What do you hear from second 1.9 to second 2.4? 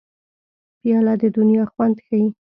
ښيي.